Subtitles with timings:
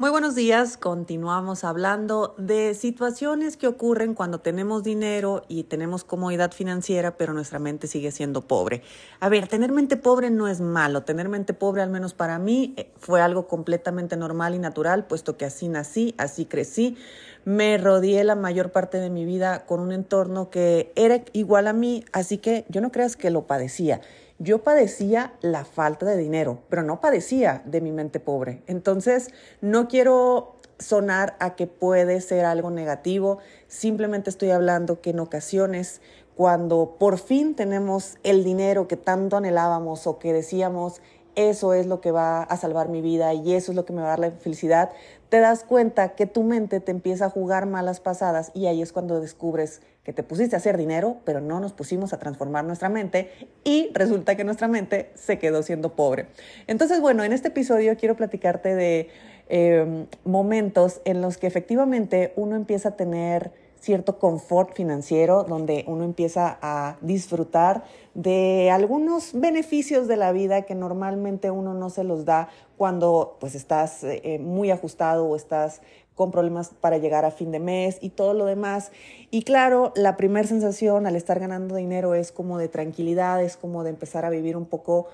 [0.00, 6.52] Muy buenos días, continuamos hablando de situaciones que ocurren cuando tenemos dinero y tenemos comodidad
[6.52, 8.82] financiera, pero nuestra mente sigue siendo pobre.
[9.18, 12.74] A ver, tener mente pobre no es malo, tener mente pobre al menos para mí
[12.76, 16.96] eh, fue algo completamente normal y natural, puesto que así nací, así crecí,
[17.44, 21.72] me rodeé la mayor parte de mi vida con un entorno que era igual a
[21.72, 24.00] mí, así que yo no creas que lo padecía.
[24.38, 28.62] Yo padecía la falta de dinero, pero no padecía de mi mente pobre.
[28.68, 35.18] Entonces, no quiero sonar a que puede ser algo negativo, simplemente estoy hablando que en
[35.18, 36.00] ocasiones
[36.36, 41.00] cuando por fin tenemos el dinero que tanto anhelábamos o que decíamos,
[41.34, 44.02] eso es lo que va a salvar mi vida y eso es lo que me
[44.02, 44.90] va a dar la felicidad,
[45.28, 48.92] te das cuenta que tu mente te empieza a jugar malas pasadas y ahí es
[48.92, 52.88] cuando descubres que te pusiste a hacer dinero, pero no nos pusimos a transformar nuestra
[52.88, 53.30] mente
[53.62, 56.28] y resulta que nuestra mente se quedó siendo pobre.
[56.66, 59.10] Entonces, bueno, en este episodio quiero platicarte de
[59.50, 66.04] em, momentos en los que efectivamente uno empieza a tener cierto confort financiero, donde uno
[66.04, 72.24] empieza a disfrutar de algunos beneficios de la vida que normalmente uno no se los
[72.24, 75.82] da cuando pues estás eh, muy ajustado o estás
[76.18, 78.90] con problemas para llegar a fin de mes y todo lo demás.
[79.30, 83.84] Y claro, la primera sensación al estar ganando dinero es como de tranquilidad, es como
[83.84, 85.06] de empezar a vivir un poco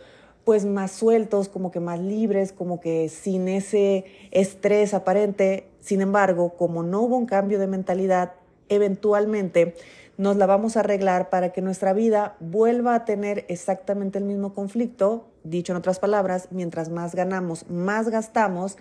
[0.44, 5.69] pues más sueltos, como que más libres, como que sin ese estrés aparente.
[5.80, 8.33] Sin embargo, como no hubo un cambio de mentalidad,
[8.70, 9.74] eventualmente
[10.16, 14.54] nos la vamos a arreglar para que nuestra vida vuelva a tener exactamente el mismo
[14.54, 18.76] conflicto, dicho en otras palabras, mientras más ganamos, más gastamos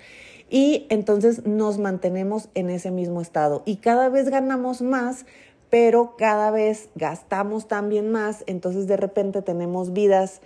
[0.49, 3.63] y entonces nos mantenemos en ese mismo estado.
[3.65, 5.25] Y cada vez ganamos más,
[5.69, 10.41] pero cada vez gastamos también más, entonces de repente tenemos vidas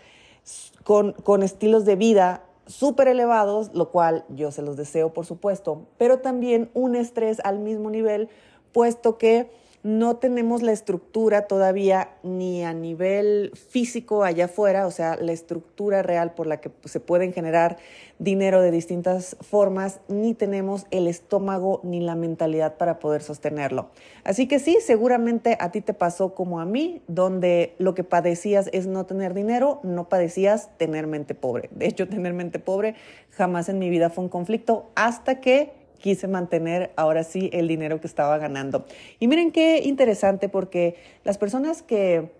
[0.83, 5.85] con, con estilos de vida súper elevados, lo cual yo se los deseo por supuesto,
[5.97, 8.29] pero también un estrés al mismo nivel
[8.71, 9.49] puesto que
[9.87, 16.03] no tenemos la estructura todavía ni a nivel físico allá afuera, o sea, la estructura
[16.03, 17.77] real por la que se pueden generar
[18.19, 23.91] dinero de distintas formas, ni tenemos el estómago ni la mentalidad para poder sostenerlo.
[24.25, 28.69] Así que sí, seguramente a ti te pasó como a mí, donde lo que padecías
[28.73, 31.69] es no tener dinero, no padecías tener mente pobre.
[31.71, 32.95] De hecho, tener mente pobre
[33.29, 37.99] jamás en mi vida fue un conflicto hasta que quise mantener ahora sí el dinero
[37.99, 38.85] que estaba ganando.
[39.19, 42.31] Y miren qué interesante porque las personas que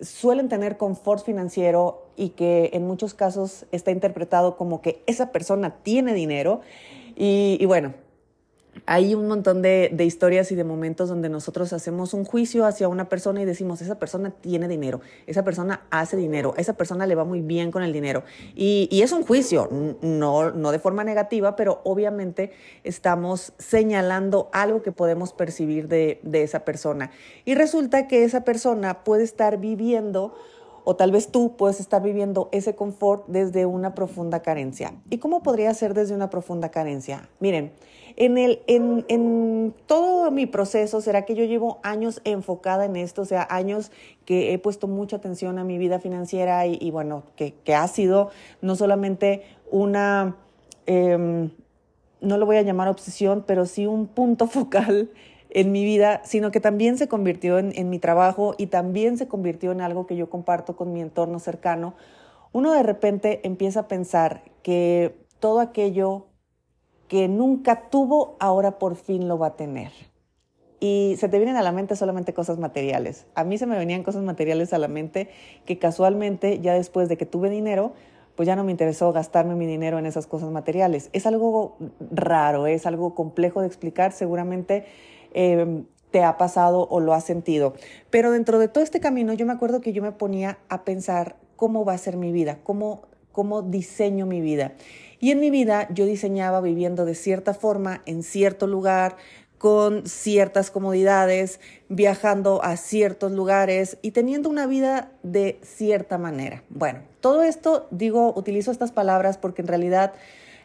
[0.00, 5.76] suelen tener confort financiero y que en muchos casos está interpretado como que esa persona
[5.82, 6.60] tiene dinero
[7.14, 7.94] y, y bueno,
[8.86, 13.08] hay un montón de, historias y de momentos donde nosotros hacemos un juicio hacia una
[13.08, 17.24] persona y decimos, esa persona tiene dinero, esa persona hace dinero, esa persona le va
[17.24, 18.24] muy bien con el dinero.
[18.54, 19.68] Y, es un juicio,
[20.00, 22.52] no, no de forma negativa, pero obviamente
[22.84, 27.10] estamos señalando algo que podemos percibir de, de esa persona.
[27.44, 30.34] Y resulta que esa persona puede estar viviendo
[30.84, 34.94] o tal vez tú puedes estar viviendo ese confort desde una profunda carencia.
[35.10, 37.28] ¿Y cómo podría ser desde una profunda carencia?
[37.38, 37.72] Miren,
[38.16, 43.22] en, el, en, en todo mi proceso, será que yo llevo años enfocada en esto,
[43.22, 43.90] o sea, años
[44.24, 48.30] que he puesto mucha atención a mi vida financiera y, bueno, que, que, ha sido
[48.60, 50.36] no solamente una,
[50.86, 51.50] em,
[52.20, 55.10] no lo voy a llamar obsesión, pero sí un punto focal
[55.50, 59.28] en mi vida, sino que también se convirtió en, en mi trabajo y también se
[59.28, 61.94] convirtió en algo que yo comparto con mi entorno cercano,
[62.52, 66.26] uno de repente empieza a pensar que todo aquello
[67.12, 69.92] que nunca tuvo, ahora por fin lo va a tener.
[70.80, 73.26] Y se te vienen a la mente solamente cosas materiales.
[73.34, 75.28] A mí se me venían cosas materiales a la mente
[75.66, 77.92] que casualmente ya después de que tuve dinero,
[78.34, 81.10] pues ya no me interesó gastarme mi dinero en esas cosas materiales.
[81.12, 81.76] Es algo
[82.10, 84.86] raro, es algo complejo de explicar, seguramente
[85.34, 87.74] em, te ha pasado o lo has sentido.
[88.08, 91.36] Pero dentro de todo este camino yo me acuerdo que yo me ponía a pensar
[91.56, 93.02] cómo va a ser mi vida, cómo,
[93.32, 94.72] cómo diseño mi vida.
[95.22, 99.14] Y en mi vida yo diseñaba viviendo de cierta forma, en cierto lugar,
[99.56, 106.64] con ciertas comodidades, viajando a ciertos lugares y teniendo una vida de cierta manera.
[106.70, 110.12] Bueno, todo esto digo, utilizo estas palabras porque en realidad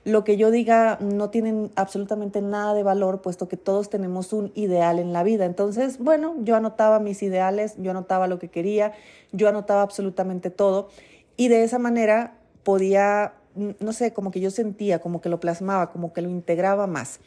[0.06, 4.52] lo que yo diga no tiene absolutamente nada de valor, puesto que todos tenemos un
[4.56, 5.46] ideal en la vida.
[5.46, 8.94] Entonces, bueno, yo anotaba mis ideales, yo anotaba lo que quería,
[9.32, 10.90] yo anotaba absolutamente todo
[11.36, 15.92] y de esa manera podía no sé, como que yo sentía, como que lo plasmaba,
[15.92, 17.20] como que lo integraba más.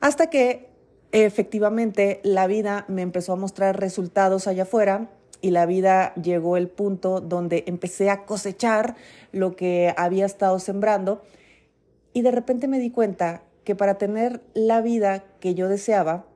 [0.00, 0.68] Hasta que
[1.12, 5.10] efectivamente la vida me empezó a mostrar resultados allá afuera
[5.40, 8.96] y la vida llegó el punto donde empecé a cosechar
[9.32, 11.22] lo que había estado sembrando
[12.12, 16.26] y de repente me di cuenta que para tener la vida que yo deseaba,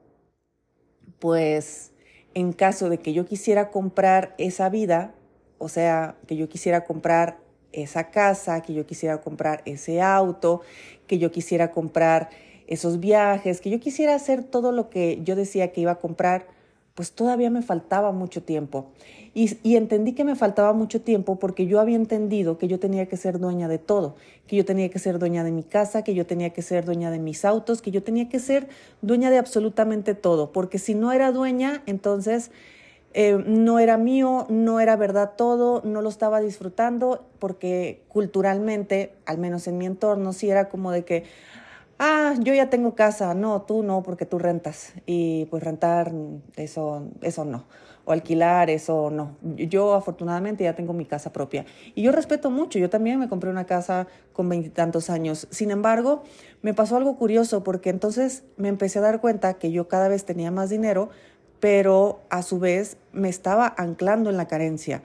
[1.19, 1.93] pues
[2.35, 5.14] en caso de que yo quisiera comprar esa vida,
[5.58, 7.38] o sea, que yo quisiera comprar
[7.73, 10.63] esa casa, que yo quisiera comprar ese auto,
[11.07, 12.31] que yo quisiera comprar
[12.67, 16.47] esos viajes, que yo quisiera hacer todo lo que yo decía que iba a comprar,
[16.95, 18.87] pues todavía me faltaba mucho tiempo.
[19.35, 23.19] Y, entendí que me faltaba mucho tiempo porque yo había entendido que yo tenía que
[23.19, 24.17] ser dueña de todo,
[24.47, 27.11] que yo tenía que ser dueña de mi casa, que yo tenía que ser dueña
[27.11, 28.67] de mis autos, que yo tenía que ser
[29.03, 32.51] dueña de absolutamente todo, porque si no era dueña, entonces
[33.19, 39.39] eh, no era mío, no era verdad todo, no lo estaba disfrutando, porque culturalmente, al
[39.39, 41.25] menos en mi entorno, sí era como de que,
[41.99, 44.93] ah, yo ya tengo casa, no, tú no, porque tú rentas.
[45.07, 46.13] Y pues rentar,
[46.57, 47.65] eso, eso no.
[48.05, 49.39] O alquilar, eso no.
[49.57, 51.65] Yo afortunadamente ya tengo mi casa propia.
[51.95, 55.49] Y yo respeto mucho, yo también me compré una casa con veintitantos años.
[55.51, 56.23] Sin embargo,
[56.61, 60.27] me pasó algo curioso porque entonces me empecé a dar cuenta que yo cada vez
[60.27, 61.09] tenía más dinero,
[61.61, 65.03] pero a su vez me estaba anclando en la carencia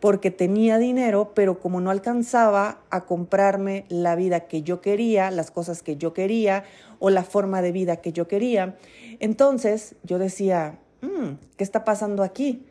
[0.00, 5.50] porque tenía dinero, pero como no alcanzaba a comprarme la vida que yo quería, las
[5.50, 6.64] cosas que yo quería
[6.98, 8.76] o la forma de vida que yo quería,
[9.20, 12.64] entonces yo decía, mm, ¿qué está pasando aquí?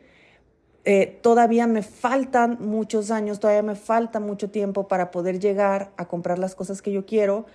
[0.84, 6.08] Eh, todavía me faltan muchos años, todavía me falta mucho tiempo para poder llegar a
[6.08, 7.46] comprar las cosas que yo quiero,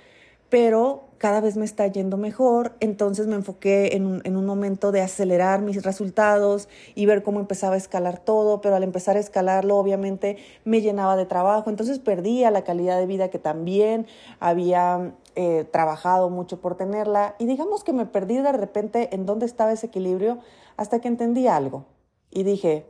[0.50, 5.62] pero cada vez me está yendo mejor, entonces me enfoqué en un, momento de acelerar
[5.62, 10.38] mis resultados y ver cómo empezaba a escalar todo, pero al empezar a escalarlo obviamente
[10.66, 14.06] me llenaba de trabajo, entonces perdía la calidad de vida que también
[14.40, 19.46] había eh, trabajado mucho por tenerla y digamos que me perdí de repente en dónde
[19.46, 20.40] estaba ese equilibrio
[20.78, 21.86] hasta que entendí algo
[22.30, 22.86] y dije,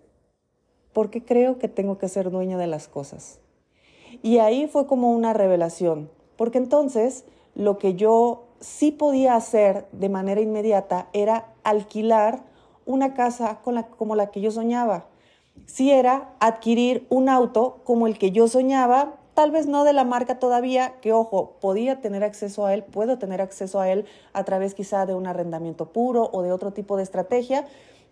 [0.92, 3.40] ¿por qué creo que tengo que ser dueña de las cosas?
[4.24, 7.26] Y ahí fue como una revelación, porque entonces
[7.56, 12.44] lo que yo sí podía hacer de manera inmediata era alquilar
[12.86, 13.60] una casa
[13.98, 15.08] como la que yo soñaba.
[15.66, 20.04] Sí era adquirir un auto como el que yo soñaba, tal vez no de la
[20.04, 24.44] marca todavía, que ojo, podía tener acceso a él, puedo tener acceso a él a
[24.44, 27.66] través quizá de un arrendamiento puro o de otro tipo de estrategia.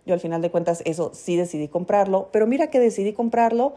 [0.05, 3.73] Yo al final de cuentas eso sí decidí comprarlo, pero mira que decidí comprarlo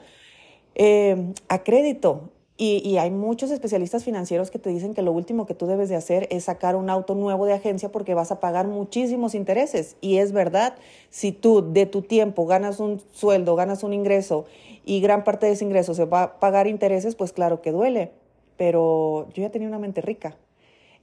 [0.74, 2.30] eh, a crédito.
[2.58, 5.96] Y, hay muchos especialistas financieros que te dicen que lo último que tú debes de
[5.96, 9.96] hacer es sacar un auto nuevo de agencia porque vas a pagar muchísimos intereses.
[10.00, 10.74] Y es verdad,
[11.10, 14.46] si tú de tu tiempo ganas un sueldo, ganas un ingreso
[14.86, 18.12] y gran parte de ese ingreso se va a pagar intereses, pues claro que duele.
[18.56, 20.34] Pero yo ya tenía una mente rica.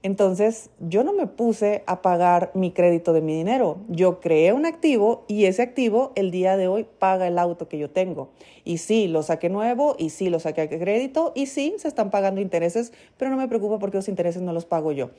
[0.03, 3.77] Entonces, yo no me puse a pagar mi crédito de mi dinero.
[3.87, 7.77] Yo creé un activo y ese activo el día de hoy paga el auto que
[7.77, 8.29] yo tengo.
[8.65, 12.11] Y sí, lo saqué nuevo y sí, lo saqué a crédito y sí, se están
[12.11, 15.11] pagando intereses, pero no me preocupa porque los intereses no los pago yo.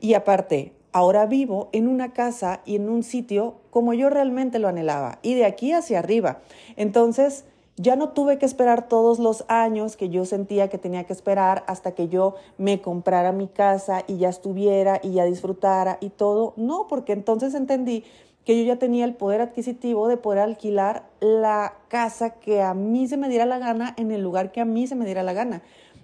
[0.00, 4.68] Y aparte, ahora vivo en una casa y en un sitio como yo realmente lo
[4.68, 6.40] anhelaba y de aquí hacia arriba.
[6.76, 7.44] Entonces,
[7.82, 11.64] ya no tuve que esperar todos los años que yo sentía que tenía que esperar
[11.66, 16.54] hasta que yo me comprara mi casa y ya estuviera y ya disfrutara y todo.
[16.56, 18.04] No, porque entonces entendí
[18.44, 23.08] que yo ya tenía el poder adquisitivo de poder alquilar la casa que a mí
[23.08, 25.32] se me diera la gana en el lugar que a mí se me diera la
[25.32, 25.62] gana.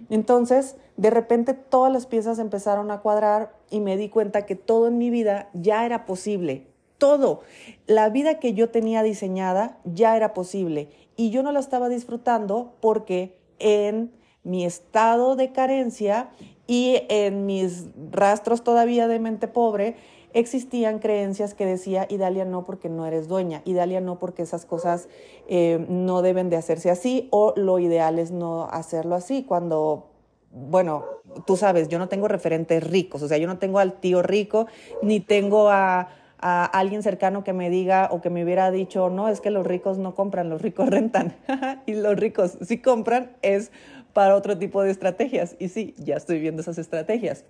[0.09, 4.87] Entonces, de repente todas las piezas empezaron a cuadrar y me di cuenta que todo
[4.87, 6.68] en mi vida ya era posible.
[6.99, 7.41] Todo.
[7.87, 12.75] La vida que yo tenía diseñada ya era posible y yo no la estaba disfrutando
[12.81, 14.11] porque en
[14.43, 16.29] mi estado de carencia
[16.67, 19.95] y en mis rastros todavía de mente pobre
[20.33, 25.09] existían creencias que decía, Idalia no porque no eres dueña, Idalia no porque esas cosas
[25.47, 30.09] eh, no deben de hacerse así o lo ideal es no hacerlo así cuando
[30.51, 31.05] bueno,
[31.45, 34.65] tú sabes, yo no tengo referentes ricos, o sea, yo no tengo al tío rico,
[35.03, 36.09] ni tengo a,
[36.41, 39.65] a alguien cercano que me diga o que me hubiera dicho, no, es que los
[39.65, 41.35] ricos no compran, los ricos rentan.
[41.85, 43.71] y los ricos sí compran es
[44.13, 45.55] para otro tipo de estrategias.
[45.59, 47.45] Y sí, ya estoy viendo esas estrategias.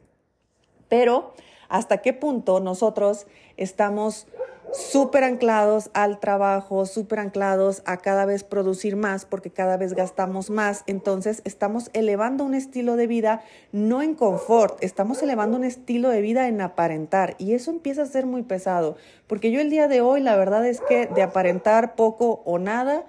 [0.88, 1.34] Pero,
[1.67, 3.27] ¿hasta qué punto nosotros
[3.58, 4.27] estamos
[4.73, 10.49] súper anclados al trabajo, súper anclados a cada vez producir más porque cada vez gastamos
[10.49, 10.83] más.
[10.88, 16.21] Entonces estamos elevando un estilo de vida no en confort, estamos elevando un estilo de
[16.21, 18.95] vida en aparentar y eso empieza a ser muy pesado
[19.27, 23.05] porque yo el día de hoy la verdad es que de aparentar poco o nada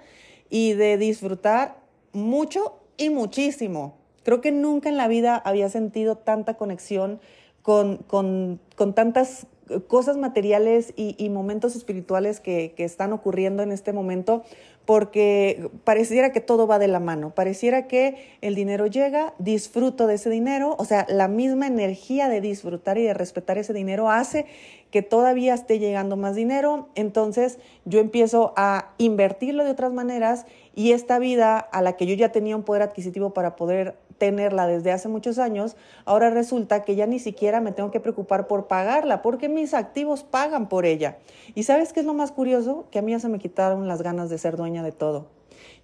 [0.49, 1.77] y de disfrutar
[2.13, 3.97] mucho y muchísimo.
[4.23, 7.19] Creo que nunca en la vida había sentido tanta conexión
[7.61, 9.47] con, con, con tantas
[9.87, 14.43] cosas materiales y, momentos espirituales que, que, están ocurriendo en este momento,
[14.85, 20.15] porque pareciera que todo va de la mano, pareciera que el dinero llega, disfruto de
[20.15, 24.45] ese dinero, o sea, la misma energía de disfrutar y de respetar ese dinero hace
[24.89, 30.91] que todavía esté llegando más dinero, entonces yo empiezo a invertirlo de otras maneras y
[30.91, 34.91] esta vida a la que yo ya tenía un poder adquisitivo para poder tenerla desde
[34.91, 35.75] hace muchos años,
[36.05, 40.21] ahora resulta que ya ni siquiera me tengo que preocupar por pagarla, porque mis activos
[40.21, 41.17] pagan por ella.
[41.55, 42.85] ¿Y sabes qué es lo más curioso?
[42.91, 45.25] Que a mí ya se me quitaron las ganas de ser dueña de todo.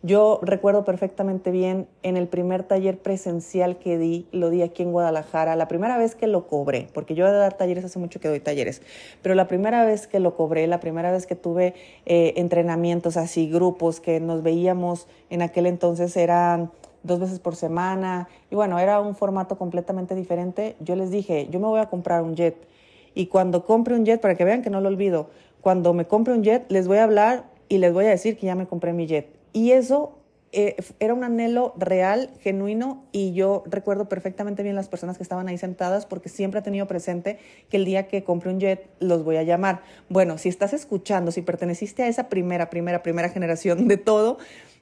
[0.04, 4.92] Yo recuerdo perfectamente bien en el primer taller presencial que di, lo di aquí en
[4.92, 8.20] Guadalajara, la primera vez que lo cobré, porque yo he de dar talleres hace mucho
[8.20, 8.84] que doy talleres,
[9.24, 11.74] pero la primera vez que lo cobré, la primera vez que tuve
[12.06, 16.72] eh, entrenamientos así, grupos que nos veíamos en aquel entonces eran
[17.08, 18.28] dos veces por semana.
[18.52, 20.76] Y bueno, era un formato completamente diferente.
[20.80, 22.56] Yo les dije, yo me voy a comprar un jet.
[23.16, 25.30] Y cuando compre un jet, para que vean que no lo olvido,
[25.62, 28.46] cuando me compre un jet, les voy a hablar y les voy a decir que
[28.46, 29.28] ya me compré mi jet.
[29.54, 30.18] Y eso
[30.54, 35.48] eh, era un anhelo real, genuino, y yo recuerdo perfectamente bien las personas que estaban
[35.50, 37.38] ahí sentadas porque siempre he tenido presente
[37.70, 39.82] que el día que compre un jet los voy a llamar.
[40.10, 44.38] Bueno, si estás escuchando, si perteneciste a esa primera, primera, primera generación de todo,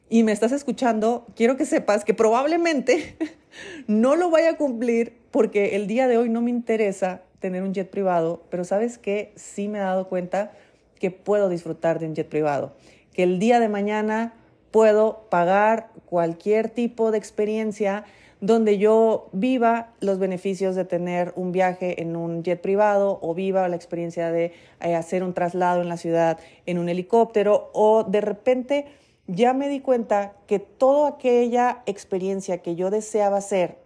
[0.10, 3.18] y me estás escuchando, quiero que sepas que probablemente
[3.88, 7.74] no lo vaya a cumplir porque el día de hoy no me interesa tener un
[7.74, 10.52] jet privado, pero sabes que sí me he dado cuenta
[11.00, 12.76] que puedo disfrutar de un jet privado,
[13.14, 14.34] que el día de mañana
[14.72, 18.06] puedo pagar cualquier tipo de experiencia
[18.42, 23.68] donde yo viva los beneficios de tener un viaje en un jet privado o viva
[23.70, 28.22] la experiencia de eh, hacer un traslado en la ciudad en un helicóptero o de
[28.22, 28.86] repente
[29.28, 33.78] ya me di cuenta que toda aquella experiencia que yo deseaba hacer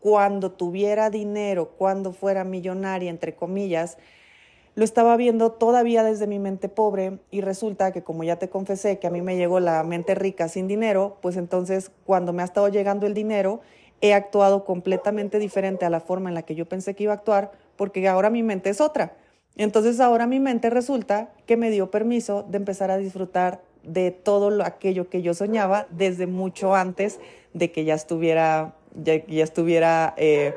[0.00, 3.96] cuando tuviera dinero, cuando fuera millonaria, entre comillas,
[4.74, 8.98] lo estaba viendo todavía desde mi mente pobre y resulta que como ya te confesé
[8.98, 12.44] que a mí me llegó la mente rica sin dinero, pues entonces cuando me ha
[12.44, 13.60] estado llegando el dinero,
[14.00, 17.16] he actuado completamente diferente a la forma en la que yo pensé que iba a
[17.16, 19.16] actuar porque ahora mi mente es otra.
[19.56, 24.50] Entonces ahora mi mente resulta que me dio permiso de empezar a disfrutar de todo
[24.50, 27.20] lo, aquello que yo soñaba desde mucho antes
[27.52, 30.54] de que ya estuviera, ya, ya estuviera eh,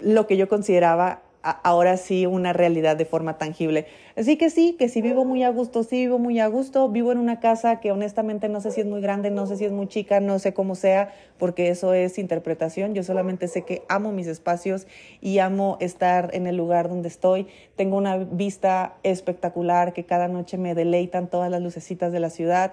[0.00, 3.86] lo que yo consideraba ahora sí una realidad de forma tangible.
[4.16, 7.12] Así que sí, que si vivo muy a gusto, sí vivo muy a gusto, vivo
[7.12, 9.72] en una casa que honestamente no sé si es muy grande, no sé si es
[9.72, 12.94] muy chica, no sé cómo sea, porque eso es interpretación.
[12.94, 14.86] Yo solamente sé que amo mis espacios
[15.20, 17.46] y amo estar en el lugar donde estoy.
[17.76, 22.72] Tengo una vista espectacular que cada noche me deleitan todas las lucecitas de la ciudad.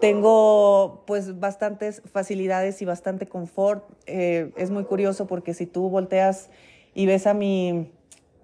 [0.00, 3.84] Tengo pues bastantes facilidades y bastante confort.
[4.06, 6.50] Eh, es muy curioso porque si tú volteas
[6.94, 7.90] y ves a mi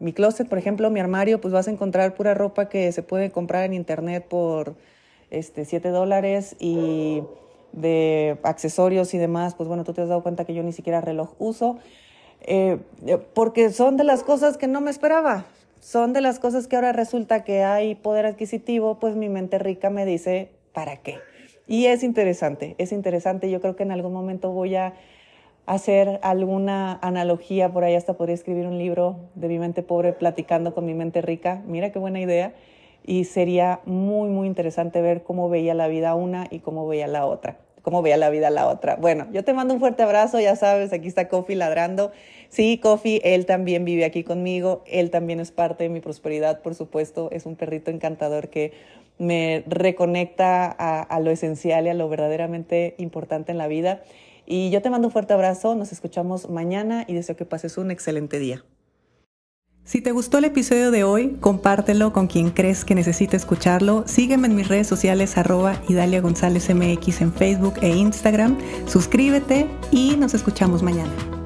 [0.03, 3.31] mi closet, por ejemplo, mi armario, pues vas a encontrar pura ropa que se puede
[3.31, 4.75] comprar en internet por
[5.31, 7.23] este, 7 dólares y
[7.73, 11.01] de accesorios y demás, pues bueno, tú te has dado cuenta que yo ni siquiera
[11.01, 11.79] reloj uso,
[12.41, 12.79] eh,
[13.33, 15.47] porque son de las cosas que no me esperaba,
[15.81, 19.89] son de las cosas que ahora resulta que hay poder adquisitivo, pues mi mente rica
[19.89, 21.19] me dice, ¿para qué?
[21.69, 24.95] Y es interesante, es interesante, yo creo que en algún momento voy a
[25.67, 30.75] hacer alguna analogía, por ahí hasta podría escribir un libro de mi mente pobre platicando
[30.75, 31.63] con mi mente rica.
[31.67, 32.55] Mira qué buena idea.
[33.05, 37.27] Y sería muy, muy interesante ver cómo veía la vida una y cómo veía la
[37.27, 37.59] otra.
[37.83, 38.95] Cómo veía la vida la otra.
[38.95, 42.13] Bueno, yo te mando un fuerte abrazo, ya sabes, aquí está Kofi ladrando.
[42.49, 46.77] Sí, Kofi, él también vive aquí conmigo, él también es parte de mi prosperidad, por
[46.77, 48.73] supuesto, es un perrito encantador que
[49.19, 54.03] me reconecta a, a lo esencial y a lo verdaderamente importante en la vida.
[54.47, 57.91] Y yo te mando un fuerte abrazo, nos escuchamos mañana y deseo que pases un
[57.91, 58.65] excelente día.
[59.85, 64.05] Si te gustó el episodio de hoy, compártelo con quien crees que necesite escucharlo.
[64.07, 68.59] Sígueme en mis redes sociales arroba Idalia González MX en Facebook e Instagram.
[68.87, 71.42] Suscríbete y nos escuchamos mañana.